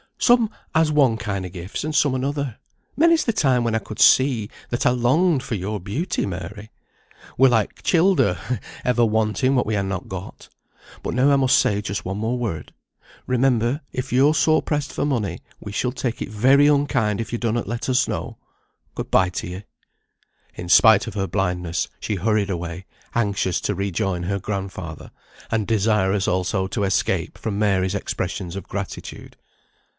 [0.17, 2.57] "Some has one kind o' gifts, and some another.
[2.95, 6.71] Many's the time when I could see, that I longed for your beauty, Mary!
[7.37, 8.37] We're like childer,
[8.85, 10.49] ever wanting what we han not got.
[11.03, 12.71] But now I must say just one more word.
[13.27, 17.39] Remember, if you're sore pressed for money, we shall take it very unkind if you
[17.39, 18.37] donnot let us know.
[18.95, 19.63] Good bye to ye."
[20.55, 25.11] In spite of her blindness she hurried away, anxious to rejoin her grandfather,
[25.51, 29.35] and desirous also to escape from Mary's expressions of gratitude.